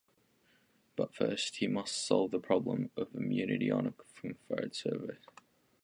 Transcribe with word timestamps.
But 0.95 1.13
first 1.13 1.57
he 1.57 1.67
must 1.67 1.95
solve 2.07 2.31
the 2.31 2.39
problem 2.39 2.89
of 2.97 3.13
a 3.13 3.19
mutiny 3.19 3.69
on 3.69 3.85
a 3.85 3.91
Confed 3.91 4.35
cruiser. 4.47 5.19